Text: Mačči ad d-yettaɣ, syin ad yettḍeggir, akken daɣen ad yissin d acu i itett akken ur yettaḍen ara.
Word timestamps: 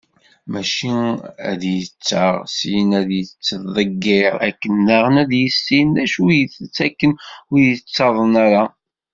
Mačči 0.51 0.95
ad 1.49 1.57
d-yettaɣ, 1.61 2.35
syin 2.55 2.89
ad 2.99 3.09
yettḍeggir, 3.17 4.33
akken 4.47 4.75
daɣen 4.87 5.15
ad 5.23 5.31
yissin 5.39 5.87
d 5.95 5.97
acu 6.03 6.23
i 6.31 6.37
itett 6.43 6.77
akken 6.87 7.11
ur 7.51 7.59
yettaḍen 7.69 8.33
ara. 8.45 8.63